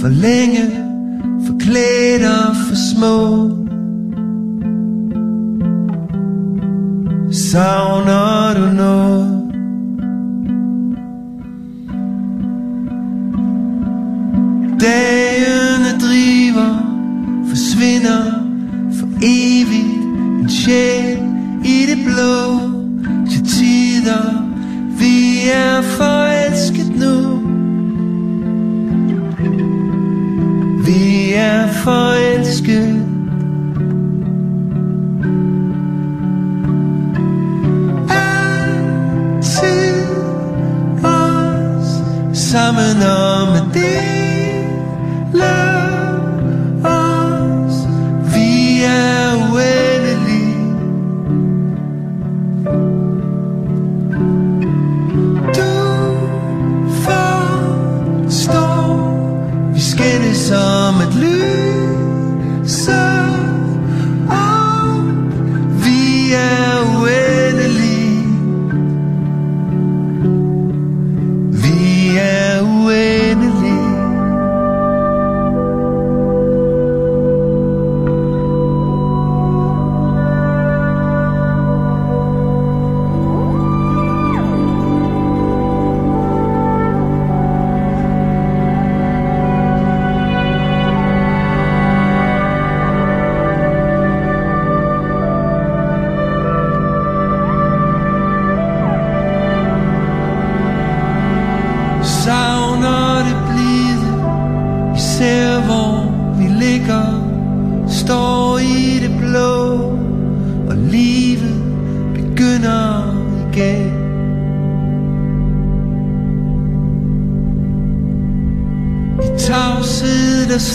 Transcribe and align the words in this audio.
For 0.00 0.08
længe, 0.08 0.70
forklædt 1.46 2.22
og 2.22 2.56
for 2.56 2.74
små. 2.74 3.48
Savner 7.32 8.54
du 8.54 8.74
noget? 8.74 9.52
Dagene 14.80 15.98
driver, 16.00 16.70
forsvinder 17.48 18.24
for 18.92 19.08
evigt. 19.22 20.04
En 20.42 20.50
sjæl 20.50 21.18
i 21.64 21.86
det 21.86 22.04
blå. 22.04 22.60
Til 23.30 23.44
tider, 23.44 24.44
vi 24.98 25.48
er 25.52 25.82
forelsket 25.82 26.88
nu. 26.96 27.29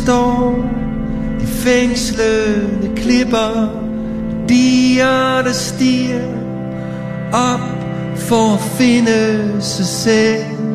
Står 0.06 0.56
De 1.40 1.48
fængslede 1.48 2.92
klipper. 2.96 3.70
Diger 4.50 5.42
der 5.44 5.52
stiger 5.52 6.28
Op 7.34 7.60
for 8.18 8.54
at 8.54 8.60
finde 8.60 9.62
sig 9.62 9.86
selv. 9.86 10.75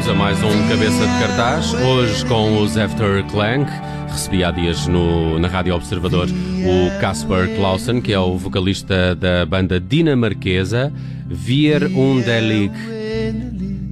Bem-vindos 0.00 0.08
a 0.08 0.14
mais 0.14 0.42
um 0.42 0.68
Cabeça 0.68 1.06
de 1.06 1.20
Cartaz. 1.20 1.74
Hoje 1.74 2.24
com 2.24 2.62
os 2.62 2.76
After 2.76 3.22
Clank. 3.26 3.70
Recebi 4.08 4.42
há 4.42 4.50
dias 4.50 4.86
no, 4.86 5.38
na 5.38 5.46
Rádio 5.46 5.74
Observador 5.74 6.26
o 6.26 7.00
Casper 7.00 7.54
Clausen, 7.54 8.00
que 8.00 8.12
é 8.12 8.18
o 8.18 8.36
vocalista 8.38 9.14
da 9.14 9.44
banda 9.44 9.78
dinamarquesa 9.78 10.92
Vier 11.26 11.84
Undelig. 11.84 12.70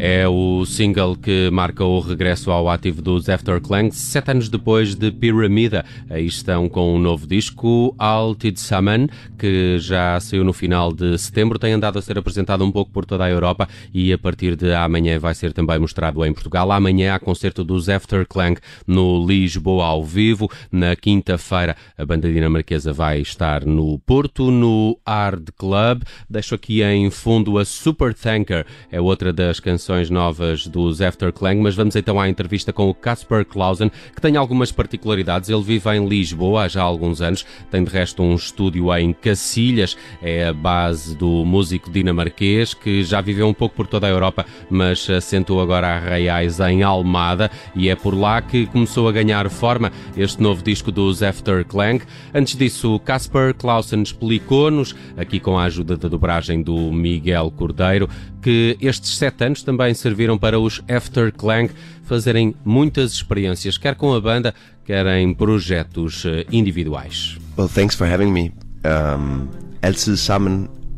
É 0.01 0.29
o 0.29 0.65
single 0.65 1.17
que 1.17 1.51
marca 1.51 1.85
o 1.85 1.99
regresso 1.99 2.53
ao 2.53 2.69
ativo 2.69 3.03
dos 3.03 3.29
After 3.29 3.61
Clank, 3.61 3.97
sete 3.97 4.31
anos 4.31 4.49
depois 4.49 4.95
de 4.95 5.11
Pyramida. 5.11 5.85
Aí 6.09 6.25
estão 6.25 6.69
com 6.69 6.95
um 6.95 7.01
novo 7.01 7.27
disco, 7.27 7.93
Altid 7.99 8.61
Saman, 8.61 9.09
que 9.37 9.77
já 9.81 10.21
saiu 10.21 10.45
no 10.45 10.53
final 10.53 10.93
de 10.93 11.19
setembro, 11.19 11.59
tem 11.59 11.73
andado 11.73 11.99
a 11.99 12.03
ser 12.03 12.17
apresentado 12.17 12.65
um 12.65 12.71
pouco 12.71 12.93
por 12.93 13.05
toda 13.05 13.25
a 13.25 13.31
Europa 13.31 13.69
e 13.93 14.13
a 14.13 14.19
partir 14.19 14.55
de 14.55 14.73
amanhã 14.73 15.19
vai 15.19 15.35
ser 15.35 15.53
também 15.53 15.81
mostrado 15.81 16.25
em 16.25 16.33
Portugal. 16.33 16.71
Amanhã 16.71 17.17
há 17.17 17.19
concerto 17.19 17.65
dos 17.65 17.89
After 17.89 18.25
Clank 18.25 18.61
no 18.87 19.27
Lisboa 19.27 19.85
ao 19.85 20.05
vivo. 20.05 20.49
Na 20.71 20.95
quinta-feira 20.95 21.75
a 21.97 22.07
banda 22.07 22.33
dinamarquesa 22.33 22.93
vai 22.93 23.21
estar 23.21 23.65
no 23.65 23.99
Porto, 23.99 24.49
no 24.53 24.97
Hard 25.05 25.49
Club. 25.59 26.05
Deixo 26.31 26.55
aqui 26.55 26.85
em 26.85 27.11
fundo 27.11 27.59
a 27.59 27.65
Super 27.65 28.15
Tanker, 28.15 28.65
é 28.93 29.01
outra 29.01 29.33
das 29.33 29.59
canções 29.59 29.88
novas 30.11 30.67
dos 30.67 31.01
After 31.01 31.33
Clang, 31.33 31.63
mas 31.63 31.75
vamos 31.75 31.97
então 31.97 32.21
à 32.21 32.29
entrevista 32.29 32.73
com 32.73 32.89
o 32.91 32.95
Casper 32.95 33.45
Clausen, 33.45 33.91
que 34.15 34.21
tem 34.21 34.37
algumas 34.37 34.71
particularidades. 34.71 35.49
Ele 35.49 35.63
vive 35.63 35.91
em 35.97 36.07
Lisboa 36.07 36.65
há 36.65 36.69
já 36.69 36.83
alguns 36.83 37.23
anos, 37.23 37.47
tem 37.71 37.83
de 37.83 37.91
resto 37.91 38.23
um 38.23 38.35
estúdio 38.35 38.95
em 38.97 39.13
Cacilhas, 39.15 39.97
é 40.21 40.49
a 40.49 40.53
base 40.53 41.17
do 41.17 41.45
músico 41.45 41.91
dinamarquês, 41.91 42.75
que 42.75 43.03
já 43.03 43.21
viveu 43.23 43.49
um 43.49 43.55
pouco 43.55 43.75
por 43.75 43.87
toda 43.87 44.07
a 44.07 44.11
Europa, 44.11 44.45
mas 44.69 45.09
assentou 45.09 45.61
agora 45.61 45.87
a 45.89 45.99
Reais 45.99 46.61
em 46.61 46.83
Almada, 46.83 47.51
e 47.75 47.89
é 47.89 47.97
por 47.97 48.15
lá 48.15 48.43
que 48.43 48.67
começou 48.67 49.09
a 49.09 49.13
ganhar 49.13 49.49
forma 49.49 49.91
este 50.17 50.43
novo 50.43 50.63
disco 50.63 50.93
dos 50.93 51.23
After 51.23 51.65
Clang. 51.65 52.03
Antes 52.35 52.57
disso, 52.57 53.01
Casper 53.01 53.55
Clausen 53.55 54.03
explicou-nos, 54.03 54.95
aqui 55.17 55.41
com 55.41 55.59
a 55.59 55.65
ajuda 55.65 55.97
da 55.97 56.09
dobragem 56.09 56.63
do 56.63 56.93
Miguel 56.93 57.51
Cordeiro, 57.51 58.09
que 58.43 58.77
estes 58.81 59.17
sete 59.17 59.45
anos 59.45 59.63
também 59.63 59.78
serviram 59.95 60.37
para 60.37 60.59
os 60.59 60.83
After 60.89 61.33
Clang 61.33 61.73
fazerem 62.05 62.55
muitas 62.65 63.13
experiências, 63.13 63.79
quer 63.79 63.95
com 63.95 64.13
a 64.15 64.21
banda, 64.21 64.55
quer 64.85 65.07
em 65.19 65.33
projetos 65.33 66.25
eh, 66.27 66.45
individuais. 66.51 67.39
Well, 67.57 67.69
thanks 67.69 67.95
for 67.95 68.07
having 68.07 68.33
me. 68.33 68.53
Um, 68.85 69.49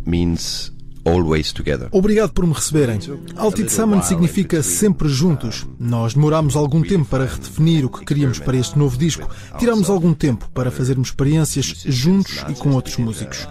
means 0.07 0.73
always 1.05 1.53
together. 1.53 1.89
Obrigado 1.93 2.33
por 2.33 2.47
me 2.47 2.53
receberem. 2.53 2.99
Altitude 3.37 3.73
Summon 3.73 4.03
significa 4.03 4.63
sempre 4.63 5.09
juntos. 5.09 5.67
Nós 5.79 6.15
demorámos 6.15 6.57
algum 6.57 6.83
tempo 6.83 7.05
para 7.07 7.25
redefinir 7.25 7.85
o 7.85 7.91
que 7.91 8.05
queríamos 8.05 8.39
para 8.39 8.57
este 8.57 8.79
novo 8.79 8.97
disco. 8.97 9.29
Tirámos 9.59 9.89
algum 9.89 10.13
tempo 10.13 10.49
para 10.53 10.71
fazermos 10.71 11.09
experiências 11.09 11.85
juntos 11.87 12.45
e 12.49 12.55
com 12.55 12.71
outros 12.71 12.97
músicos. 12.97 13.47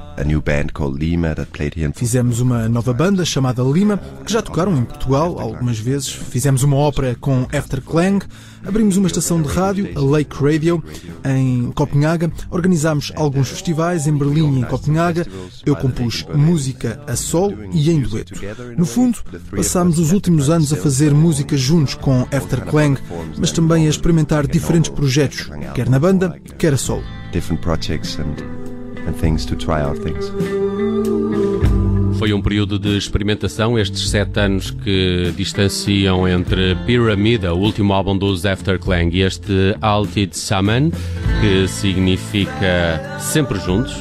Fizemos 1.96 2.42
uma 2.42 2.68
nova 2.68 2.94
banda 2.94 3.24
chamada 3.24 3.64
Lima, 3.64 3.98
que 4.26 4.32
já 4.32 4.42
tocaram 4.42 4.78
em 4.78 4.84
Portugal 4.84 5.40
algumas 5.40 5.80
vezes. 5.80 6.10
Fizemos 6.10 6.64
uma 6.64 6.76
ópera 6.76 7.16
com 7.20 7.48
After 7.54 7.82
Clang. 7.82 8.26
Abrimos 8.66 8.98
uma 8.98 9.08
estação 9.08 9.42
de 9.42 9.48
rádio, 9.48 9.90
a 9.96 10.00
Lake 10.00 10.36
Radio, 10.42 10.84
em 11.26 11.72
Copenhaga. 11.72 12.32
Organizámos 12.50 13.12
alguns 13.16 13.50
festivais 13.50 14.08
em 14.08 14.18
Berlim 14.18 14.56
e 14.56 14.60
em 14.60 14.64
Copenhaga. 14.64 15.26
Eu 15.66 15.76
compus 15.76 16.26
música 16.34 17.02
a 17.08 17.16
solo 17.16 17.58
e 17.72 17.90
em 17.90 18.02
dueto. 18.02 18.34
No 18.78 18.86
fundo, 18.86 19.20
passámos 19.56 20.00
os 20.00 20.12
últimos 20.12 20.50
anos 20.50 20.74
a 20.74 20.78
fazer 20.78 21.14
música 21.14 21.58
juntos 21.58 21.96
com 21.96 22.28
Afterclang, 22.32 23.00
mas 23.38 23.52
também 23.52 23.88
a 23.88 23.90
experimentar 23.90 24.48
diferentes 24.48 24.90
projetos, 24.90 25.50
quer 25.74 25.90
na 25.90 26.00
banda, 26.00 26.40
quer 26.58 26.74
a 26.74 26.78
solo. 26.78 27.04
different 27.32 27.62
projects 27.62 28.18
and 28.18 28.42
and 29.06 29.16
things 29.16 29.46
to 29.46 29.56
try 29.56 29.82
out 29.82 29.98
things. 30.00 30.30
Foi 32.20 32.34
um 32.34 32.42
período 32.42 32.78
de 32.78 32.98
experimentação, 32.98 33.80
estes 33.80 34.10
sete 34.10 34.42
anos 34.42 34.72
que 34.72 35.34
distanciam 35.38 36.28
entre 36.28 36.76
Pyramida, 36.86 37.54
o 37.54 37.58
último 37.58 37.94
álbum 37.94 38.18
dos 38.18 38.46
Afterclang, 38.46 39.10
e 39.16 39.22
este 39.22 39.74
Altid 39.80 40.34
Summon, 40.34 40.92
que 41.40 41.66
significa 41.70 43.18
sempre 43.20 43.58
juntos. 43.62 43.96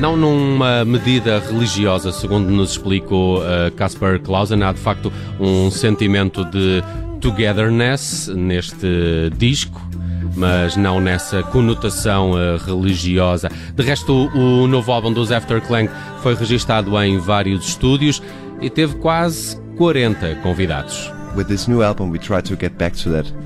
Não 0.00 0.16
numa 0.16 0.82
medida 0.82 1.38
religiosa, 1.40 2.10
segundo 2.10 2.48
nos 2.48 2.70
explicou 2.70 3.40
uh, 3.40 3.70
Caspar 3.76 4.18
Clausen, 4.18 4.62
há 4.62 4.72
de 4.72 4.80
facto 4.80 5.12
um 5.38 5.70
sentimento 5.70 6.42
de 6.46 6.82
togetherness 7.20 8.28
neste 8.28 9.28
disco 9.36 9.91
mas 10.34 10.76
não 10.76 11.00
nessa 11.00 11.42
conotação 11.42 12.32
uh, 12.32 12.56
religiosa. 12.64 13.48
De 13.74 13.82
resto, 13.82 14.12
o, 14.12 14.62
o 14.62 14.66
novo 14.66 14.92
álbum 14.92 15.12
dos 15.12 15.30
Afterclang 15.32 15.90
foi 16.22 16.34
registado 16.34 17.00
em 17.02 17.18
vários 17.18 17.68
estúdios 17.68 18.22
e 18.60 18.70
teve 18.70 18.94
quase 18.96 19.56
40 19.76 20.36
convidados. 20.36 21.12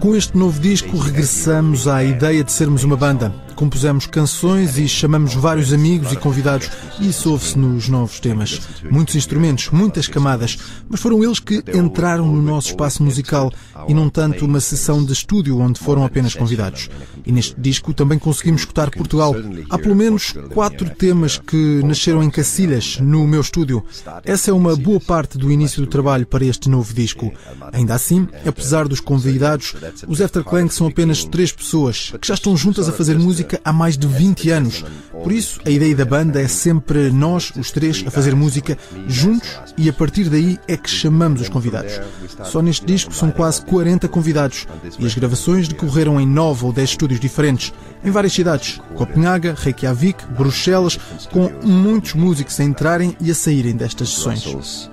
Com 0.01 0.17
este 0.17 0.37
novo 0.37 0.61
disco, 0.61 0.97
regressamos 0.97 1.87
à 1.87 2.03
ideia 2.03 2.43
de 2.43 2.51
sermos 2.51 2.83
uma 2.83 2.97
banda. 2.97 3.46
Compusemos 3.57 4.07
canções 4.07 4.77
e 4.77 4.87
chamamos 4.87 5.33
vários 5.33 5.73
amigos 5.73 6.13
e 6.13 6.17
convidados, 6.17 6.71
e 7.01 7.09
isso 7.09 7.31
ouve-se 7.31 7.59
nos 7.59 7.89
novos 7.89 8.21
temas. 8.21 8.61
Muitos 8.91 9.15
instrumentos, 9.15 9.71
muitas 9.71 10.07
camadas, 10.07 10.59
mas 10.87 11.01
foram 11.01 11.25
eles 11.25 11.41
que 11.41 11.65
entraram 11.75 12.27
no 12.27 12.43
nosso 12.43 12.69
espaço 12.69 13.03
musical 13.03 13.51
e 13.89 13.95
não 13.95 14.11
tanto 14.11 14.45
uma 14.45 14.61
sessão 14.61 15.03
de 15.03 15.15
estúdio 15.15 15.59
onde 15.59 15.81
foram 15.81 16.05
apenas 16.05 16.35
convidados. 16.35 16.91
E 17.25 17.33
neste 17.33 17.59
disco 17.59 17.95
também 17.95 18.19
conseguimos 18.19 18.61
escutar 18.61 18.91
Portugal. 18.91 19.35
Há 19.71 19.79
pelo 19.79 19.97
menos 19.97 20.35
quatro 20.53 20.91
temas 20.91 21.39
que 21.39 21.83
nasceram 21.83 22.23
em 22.23 22.29
Cacilhas, 22.29 22.99
no 23.01 23.27
meu 23.27 23.41
estúdio. 23.41 23.83
Essa 24.23 24.51
é 24.51 24.55
uma 24.55 24.77
boa 24.77 25.01
parte 25.01 25.39
do 25.39 25.51
início 25.51 25.81
do 25.81 25.89
trabalho 25.89 26.27
para 26.27 26.45
este 26.45 26.69
novo 26.69 26.93
disco. 26.93 27.33
Ainda 27.73 27.95
assim, 27.95 28.29
apesar 28.47 28.87
dos 28.87 29.01
convidados, 29.01 29.75
os 30.07 30.21
Afterclang 30.21 30.69
são 30.71 30.87
apenas 30.87 31.25
três 31.25 31.51
pessoas 31.51 32.13
que 32.21 32.29
já 32.29 32.35
estão 32.35 32.55
juntas 32.55 32.87
a 32.87 32.93
fazer 32.93 33.19
música 33.19 33.46
há 33.65 33.73
mais 33.73 33.97
de 33.97 34.07
20 34.07 34.51
anos. 34.51 34.85
Por 35.13 35.33
isso, 35.33 35.61
a 35.65 35.71
ideia 35.71 35.95
da 35.95 36.05
banda 36.05 36.41
é 36.41 36.49
sempre 36.49 37.11
nós, 37.11 37.53
os 37.57 37.71
três, 37.71 38.05
a 38.07 38.11
fazer 38.11 38.35
música 38.35 38.77
juntos 39.07 39.49
e 39.77 39.89
a 39.89 39.93
partir 39.93 40.29
daí 40.29 40.59
é 40.69 40.77
que 40.77 40.91
chamamos 40.91 41.41
os 41.41 41.49
convidados. 41.49 42.01
Só 42.45 42.61
neste 42.61 42.85
disco 42.85 43.13
são 43.13 43.31
quase 43.31 43.63
40 43.63 44.09
convidados 44.09 44.67
e 44.99 45.07
as 45.07 45.15
gravações 45.15 45.69
decorreram 45.69 46.21
em 46.21 46.27
9 46.27 46.67
ou 46.67 46.73
10 46.73 46.91
estúdios 46.91 47.21
diferentes, 47.21 47.73
em 48.05 48.11
várias 48.11 48.33
cidades, 48.33 48.81
Copenhaga, 48.95 49.55
Reykjavik, 49.57 50.25
Bruxelas, 50.27 50.99
com 51.33 51.51
muitos 51.63 52.15
músicos 52.15 52.59
a 52.61 52.65
entrarem 52.65 53.17
e 53.21 53.31
a 53.31 53.35
saírem 53.35 53.77
destas 53.77 54.11
sessões. 54.11 54.91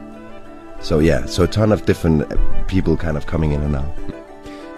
So 0.83 0.99
yeah, 0.99 1.25
so 1.27 1.43
a 1.43 1.47
ton 1.47 1.71
of 1.71 1.85
different 1.85 2.25
people 2.67 2.97
kind 2.97 3.15
of 3.15 3.25
coming 3.25 3.53
in 3.53 3.61
and 3.61 3.77
out. 3.77 4.22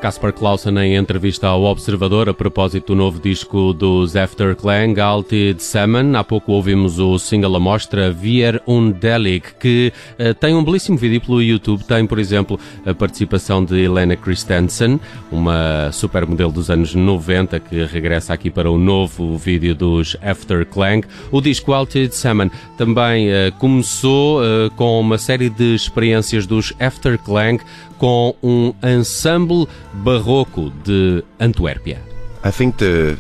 Caspar 0.06 0.34
Clausen 0.34 0.78
em 0.78 0.96
entrevista 0.96 1.48
ao 1.48 1.64
Observador 1.64 2.30
a 2.30 2.34
propósito 2.34 2.94
do 2.94 2.96
novo 2.96 3.20
disco 3.20 3.74
dos 3.74 4.16
Afterclang, 4.16 5.02
Altid 5.02 5.60
Salmon. 5.60 6.16
Há 6.16 6.24
pouco 6.24 6.52
ouvimos 6.52 7.00
o 7.00 7.18
single 7.18 7.56
à 7.56 7.60
mostra 7.60 8.12
Vier 8.12 8.62
Undelig, 8.68 9.42
que 9.60 9.92
uh, 10.20 10.32
tem 10.36 10.54
um 10.54 10.64
belíssimo 10.64 10.96
vídeo 10.96 11.20
pelo 11.22 11.42
YouTube. 11.42 11.84
Tem, 11.86 12.06
por 12.06 12.20
exemplo, 12.20 12.60
a 12.86 12.94
participação 12.94 13.66
de 13.66 13.82
Helena 13.82 14.16
Christensen, 14.16 15.00
uma 15.32 15.92
supermodelo 15.92 16.52
dos 16.52 16.70
anos 16.70 16.94
90 16.94 17.60
que 17.62 17.84
regressa 17.86 18.32
aqui 18.32 18.52
para 18.52 18.70
o 18.70 18.78
novo 18.78 19.36
vídeo 19.40 19.74
dos 19.74 20.16
Afterclang. 20.22 21.02
O 21.32 21.42
disco 21.42 21.74
Altid 21.74 22.14
Salmon 22.14 22.52
também 22.78 23.30
uh, 23.30 23.52
começou 23.58 24.40
uh, 24.44 24.70
com 24.76 25.00
uma 25.00 25.18
série 25.18 25.50
de 25.50 25.74
experiências 25.74 26.46
dos 26.46 26.74
Afterclang 26.80 27.60
com 27.98 28.36
um 28.42 28.74
ensemble 28.84 29.68
barroco 29.94 30.72
de 30.84 31.24
Antuérpia. 31.40 32.02
I 32.44 32.52
think 32.52 32.78
the 32.78 33.18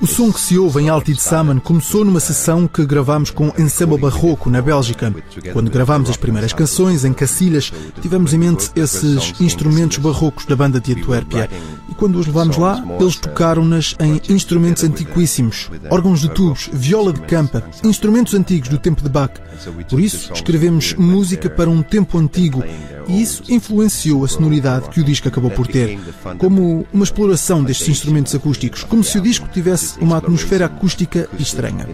O 0.00 0.06
som 0.06 0.32
que 0.32 0.40
se 0.40 0.58
ouve 0.58 0.80
em 0.80 0.88
Altid 0.88 1.20
Salmon 1.20 1.58
começou 1.58 2.04
numa 2.04 2.20
sessão 2.20 2.68
que 2.68 2.84
gravámos 2.86 3.30
com 3.30 3.52
Ensemble 3.58 3.98
Barroco 3.98 4.48
na 4.48 4.62
Bélgica. 4.62 5.12
Quando 5.52 5.70
gravámos 5.70 6.10
as 6.10 6.16
primeiras 6.16 6.52
canções 6.52 7.04
em 7.04 7.12
Cacilhas, 7.12 7.72
tivemos 8.00 8.32
em 8.32 8.38
mente 8.38 8.70
esses 8.76 9.34
instrumentos 9.40 9.98
barrocos 9.98 10.46
da 10.46 10.54
banda 10.54 10.80
de 10.80 10.92
Antuérpia. 10.92 11.50
E 11.88 11.94
quando 11.94 12.18
os 12.18 12.26
levámos 12.26 12.56
lá, 12.56 12.82
eles 13.00 13.16
tocaram-nas 13.16 13.96
em 13.98 14.20
instrumentos 14.32 14.84
antiquíssimos, 14.84 15.70
órgãos 15.90 16.20
de 16.20 16.28
tubos, 16.30 16.70
viola 16.72 17.12
de 17.12 17.20
campa, 17.22 17.62
instrumentos 17.82 18.34
antigos 18.34 18.68
do 18.68 18.78
tempo 18.78 19.02
de 19.02 19.08
Bach. 19.08 19.32
Por 19.88 20.00
isso, 20.00 20.32
escrevemos 20.32 20.94
música 20.94 21.50
para 21.50 21.68
um 21.68 21.82
tempo 21.82 22.16
antigo 22.18 22.62
e 23.08 23.20
isso 23.22 23.42
influenciou 23.48 24.24
a 24.24 24.28
sonoridade 24.28 24.88
que 24.90 25.00
o 25.00 25.04
disco 25.04 25.28
acabou 25.28 25.50
por 25.50 25.66
ter, 25.66 25.98
como 26.38 26.86
uma 26.92 27.04
exploração 27.04 27.62
destes 27.80 27.88
instrumentos 27.88 28.34
acústicos, 28.34 28.84
como 28.84 29.02
se 29.02 29.18
o 29.18 29.20
disco 29.20 29.48
tivesse 29.48 29.98
uma 30.00 30.18
atmosfera 30.18 30.66
acústica 30.66 31.28
estranha. 31.38 31.86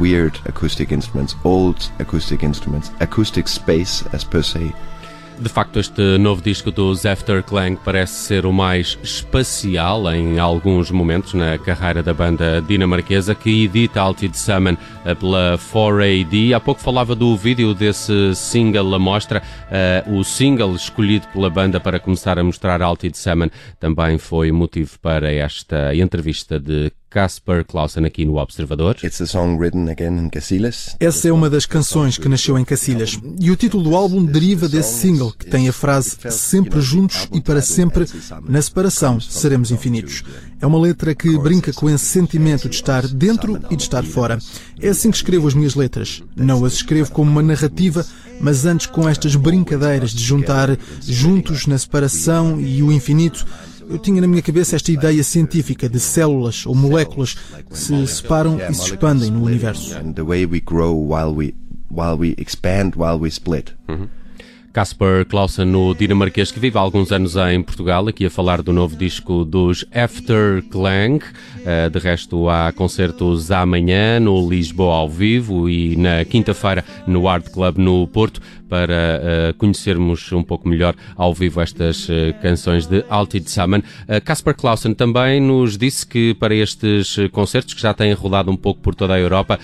Weird 0.00 0.40
acoustic 0.46 0.92
instruments, 0.92 1.36
old 1.42 1.90
acoustic 1.98 2.42
instruments, 2.42 2.92
acoustic 3.00 3.48
space 3.48 4.04
as 4.12 4.24
per 4.24 4.44
se. 4.44 4.72
De 5.38 5.50
facto, 5.50 5.78
este 5.78 6.16
novo 6.16 6.40
disco 6.40 6.70
dos 6.70 7.04
Afterclang 7.04 7.76
parece 7.84 8.14
ser 8.14 8.46
o 8.46 8.52
mais 8.52 8.98
espacial 9.02 10.10
em 10.10 10.38
alguns 10.38 10.90
momentos 10.90 11.34
na 11.34 11.58
carreira 11.58 12.02
da 12.02 12.14
banda 12.14 12.62
dinamarquesa 12.66 13.34
que 13.34 13.64
edita 13.64 14.00
Altid 14.00 14.34
Summon 14.34 14.78
pela 15.20 15.58
4AD. 15.58 16.54
Há 16.54 16.60
pouco 16.60 16.80
falava 16.80 17.14
do 17.14 17.36
vídeo 17.36 17.74
desse 17.74 18.34
single 18.34 18.94
à 18.94 18.98
mostra. 18.98 19.42
Uh, 20.06 20.18
o 20.18 20.24
single 20.24 20.74
escolhido 20.74 21.26
pela 21.28 21.50
banda 21.50 21.78
para 21.78 22.00
começar 22.00 22.38
a 22.38 22.44
mostrar 22.44 22.80
Altid 22.80 23.14
Summon 23.14 23.50
também 23.78 24.16
foi 24.16 24.50
motivo 24.50 24.98
para 25.00 25.30
esta 25.30 25.94
entrevista 25.94 26.58
de 26.58 26.90
Casper 27.16 27.64
Clausen 27.64 28.04
aqui 28.04 28.26
no 28.26 28.36
Observador. 28.36 28.94
It's 29.02 29.22
a 29.22 29.26
song 29.26 29.58
written 29.58 29.88
again 29.88 30.18
in 30.18 30.28
Casillas. 30.28 30.94
Essa 31.00 31.28
é 31.28 31.32
uma 31.32 31.48
das 31.48 31.64
canções 31.64 32.18
que 32.18 32.28
nasceu 32.28 32.58
em 32.58 32.64
Cacilhas. 32.64 33.18
E 33.40 33.50
o 33.50 33.56
título 33.56 33.82
do 33.82 33.96
álbum 33.96 34.22
deriva 34.22 34.68
desse 34.68 35.00
single, 35.00 35.32
que 35.32 35.46
tem 35.46 35.66
a 35.66 35.72
frase 35.72 36.18
Sempre 36.28 36.78
juntos 36.82 37.26
e 37.32 37.40
para 37.40 37.62
sempre, 37.62 38.04
na 38.46 38.60
separação 38.60 39.18
seremos 39.18 39.70
infinitos. 39.70 40.22
É 40.60 40.66
uma 40.66 40.78
letra 40.78 41.14
que 41.14 41.38
brinca 41.38 41.72
com 41.72 41.88
esse 41.88 42.04
sentimento 42.04 42.68
de 42.68 42.74
estar 42.74 43.06
dentro 43.08 43.62
e 43.70 43.76
de 43.76 43.82
estar 43.82 44.04
fora. 44.04 44.38
É 44.78 44.90
assim 44.90 45.10
que 45.10 45.16
escrevo 45.16 45.48
as 45.48 45.54
minhas 45.54 45.74
letras. 45.74 46.22
Não 46.36 46.66
as 46.66 46.74
escrevo 46.74 47.12
como 47.12 47.30
uma 47.30 47.42
narrativa, 47.42 48.04
mas 48.38 48.66
antes 48.66 48.88
com 48.88 49.08
estas 49.08 49.34
brincadeiras 49.36 50.10
de 50.10 50.22
juntar 50.22 50.76
juntos 51.00 51.66
na 51.66 51.78
separação 51.78 52.60
e 52.60 52.82
o 52.82 52.92
infinito. 52.92 53.46
Eu 53.88 53.98
tinha 53.98 54.20
na 54.20 54.26
minha 54.26 54.42
cabeça 54.42 54.76
esta 54.76 54.90
ideia 54.90 55.22
científica 55.22 55.88
de 55.88 56.00
células 56.00 56.66
ou 56.66 56.74
moléculas 56.74 57.34
que 57.34 57.78
se 57.78 58.06
separam 58.06 58.58
e 58.58 58.74
se 58.74 58.90
expandem 58.90 59.30
no 59.30 59.44
universo. 59.44 59.96
And 59.96 60.12
the 60.12 60.22
way 60.22 60.44
we 60.44 60.60
grow 60.60 60.94
while 60.94 61.32
we 61.34 61.54
while 61.90 62.16
we 62.18 62.34
expand, 62.38 62.94
while 62.96 63.18
we 63.18 63.28
split. 63.28 63.72
Casper 64.76 65.24
Clausen, 65.24 65.74
o 65.74 65.94
dinamarquês 65.94 66.52
que 66.52 66.60
vive 66.60 66.76
há 66.76 66.80
alguns 66.82 67.10
anos 67.10 67.34
em 67.34 67.62
Portugal, 67.62 68.08
aqui 68.08 68.26
a 68.26 68.30
falar 68.30 68.60
do 68.60 68.74
novo 68.74 68.94
disco 68.94 69.42
dos 69.42 69.86
Afterclang. 69.90 71.20
Uh, 71.60 71.88
de 71.88 71.98
resto, 71.98 72.46
há 72.50 72.70
concertos 72.72 73.50
amanhã 73.50 74.20
no 74.20 74.46
Lisboa 74.46 74.96
ao 74.96 75.08
vivo 75.08 75.66
e 75.70 75.96
na 75.96 76.26
quinta-feira 76.26 76.84
no 77.06 77.26
Art 77.26 77.48
Club 77.48 77.78
no 77.78 78.06
Porto 78.06 78.42
para 78.68 79.20
uh, 79.52 79.54
conhecermos 79.58 80.32
um 80.32 80.42
pouco 80.42 80.68
melhor 80.68 80.94
ao 81.16 81.32
vivo 81.32 81.60
estas 81.60 82.08
uh, 82.08 82.34
canções 82.42 82.86
de 82.86 83.04
Altid 83.08 83.48
Salmon. 83.50 83.82
Casper 84.24 84.54
Clausen 84.54 84.94
também 84.94 85.40
nos 85.40 85.76
disse 85.76 86.06
que 86.06 86.34
para 86.34 86.54
estes 86.54 87.16
concertos, 87.32 87.74
que 87.74 87.80
já 87.80 87.92
têm 87.92 88.12
rodado 88.12 88.50
um 88.50 88.56
pouco 88.56 88.80
por 88.80 88.94
toda 88.94 89.14
a 89.14 89.18
Europa, 89.18 89.58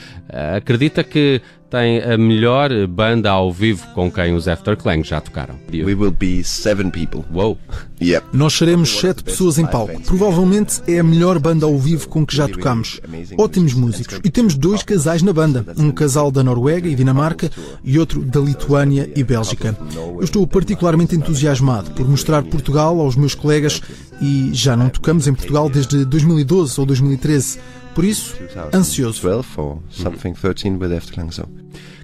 acredita 0.56 1.02
que 1.04 1.40
tem 1.73 2.02
a 2.02 2.18
melhor 2.18 2.87
banda 2.87 3.30
ao 3.30 3.50
vivo 3.50 3.87
com 3.94 4.12
quem 4.12 4.35
os 4.35 4.47
Afterclang 4.47 5.02
já 5.02 5.23
tocaram. 5.23 5.54
We 5.73 5.94
will 5.94 6.11
be 6.11 6.44
seven 6.44 6.90
people. 6.90 7.25
Uou! 7.32 7.56
Yep. 7.99 8.26
Nós 8.35 8.52
seremos 8.52 8.90
sete 8.90 9.25
pessoas 9.25 9.56
em 9.59 9.64
palco. 9.64 9.99
Provavelmente 10.02 10.82
é 10.87 10.99
a 10.99 11.02
melhor 11.02 11.38
banda 11.38 11.64
ao 11.64 11.78
vivo 11.78 12.09
com 12.09 12.26
que 12.26 12.37
já 12.37 12.47
tocamos. 12.47 13.00
Ótimos 13.38 13.73
músicos. 13.73 14.21
E 14.23 14.30
temos 14.30 14.54
dois 14.54 14.82
casais 14.82 15.23
na 15.23 15.32
banda. 15.32 15.64
Um 15.78 15.90
casal 15.90 16.30
da 16.30 16.42
Noruega 16.42 16.87
e 16.87 16.94
Dinamarca 16.94 17.50
e 17.82 17.99
outro 17.99 18.23
da 18.23 18.40
Lituânia 18.40 18.91
e 18.99 19.25
Bélgica. 19.25 19.76
Eu 19.94 20.22
estou 20.22 20.46
particularmente 20.46 21.14
entusiasmado 21.14 21.90
por 21.92 22.08
mostrar 22.08 22.42
Portugal 22.42 23.00
aos 23.00 23.16
meus 23.16 23.34
colegas 23.34 23.80
e 24.20 24.50
já 24.52 24.76
não 24.76 24.88
tocamos 24.88 25.26
em 25.26 25.34
Portugal 25.34 25.68
desde 25.68 26.04
2012 26.04 26.80
ou 26.80 26.87
2013. 26.87 27.58
Por 27.94 28.04
isso, 28.04 28.34
ansioso. 28.72 29.20
12 29.22 29.42
for 29.42 29.78
something 29.90 30.32
13 30.32 30.76
with 30.78 30.96
Afterklang. 30.96 31.30
So. 31.32 31.46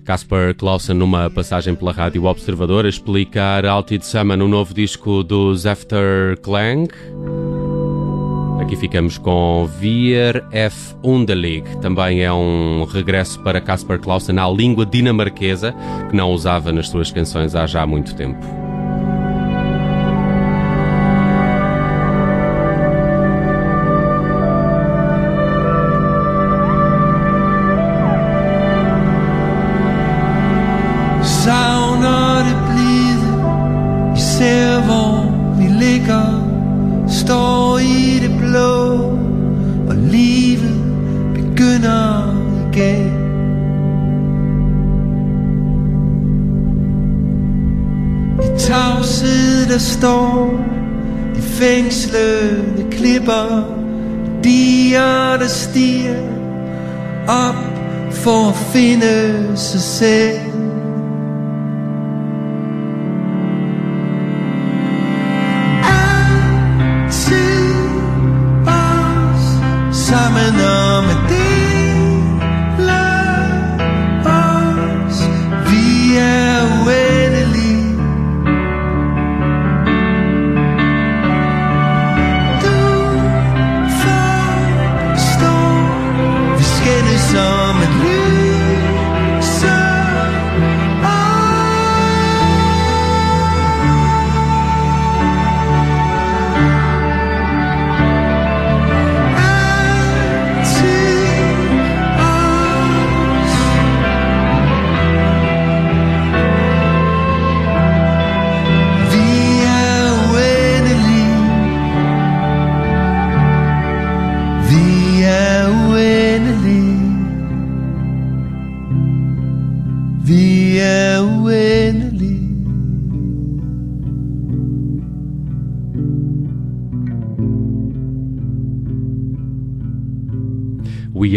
Casper 0.05 0.55
Clausen, 0.55 0.97
numa 0.97 1.29
passagem 1.29 1.75
pela 1.75 1.93
Rádio 1.93 2.25
Observador, 2.25 2.87
a 2.87 2.89
explicar 2.89 3.67
Altitude 3.67 4.07
Summer 4.07 4.39
no 4.39 4.49
novo 4.49 4.73
disco 4.73 5.23
dos 5.23 5.67
Afterklang. 5.67 6.89
Aqui 8.69 8.77
ficamos 8.77 9.17
com 9.17 9.67
Vier 9.81 10.45
F. 10.53 10.95
Underlig. 11.03 11.65
Também 11.79 12.23
é 12.23 12.31
um 12.31 12.85
regresso 12.85 13.41
para 13.41 13.63
Casper 13.63 13.99
Clausen 13.99 14.39
à 14.39 14.47
língua 14.47 14.85
dinamarquesa, 14.85 15.75
que 16.11 16.15
não 16.15 16.33
usava 16.33 16.71
nas 16.71 16.91
suas 16.91 17.11
canções 17.11 17.55
há 17.55 17.67
já 17.67 17.87
muito 17.87 18.15
tempo. 18.15 18.68
Begynder 41.59 42.37
igen 42.73 43.13
I 48.43 48.59
tavshed 48.59 49.67
der 49.69 49.79
står 49.79 50.51
De 51.35 51.43
fængslede 51.43 52.87
klipper. 52.91 53.75
Diger 54.45 55.37
der 55.37 55.47
stiger 55.47 56.23
Op 57.29 57.55
for 58.11 58.49
at 58.49 58.57
finde 58.57 59.57
sig 59.57 59.81
selv. 59.81 60.48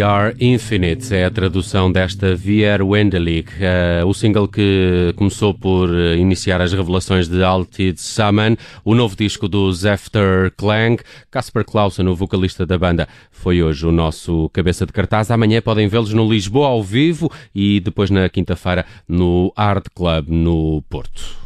We 0.02 0.08
Are 0.08 0.34
Infinite 0.40 1.14
é 1.14 1.26
a 1.26 1.30
tradução 1.30 1.92
desta 1.92 2.34
Vier 2.34 2.82
Wendelig, 2.82 3.46
uh, 3.60 4.04
o 4.04 4.12
single 4.12 4.48
que 4.48 5.14
começou 5.14 5.54
por 5.54 5.88
uh, 5.88 6.16
iniciar 6.16 6.60
as 6.60 6.72
revelações 6.72 7.28
de 7.28 7.40
Altid 7.44 8.00
Saman, 8.00 8.56
o 8.84 8.96
novo 8.96 9.14
disco 9.14 9.46
dos 9.46 9.86
After 9.86 10.50
Clang. 10.56 11.00
Casper 11.30 11.64
Clausen, 11.64 12.08
o 12.08 12.16
vocalista 12.16 12.66
da 12.66 12.76
banda, 12.76 13.06
foi 13.30 13.62
hoje 13.62 13.86
o 13.86 13.92
nosso 13.92 14.50
cabeça 14.52 14.84
de 14.84 14.92
cartaz. 14.92 15.30
Amanhã 15.30 15.62
podem 15.62 15.86
vê-los 15.86 16.12
no 16.12 16.28
Lisboa 16.28 16.66
ao 16.66 16.82
vivo 16.82 17.30
e 17.54 17.78
depois 17.78 18.10
na 18.10 18.28
quinta-feira 18.28 18.84
no 19.06 19.52
Art 19.54 19.86
Club 19.94 20.26
no 20.28 20.82
Porto. 20.90 21.41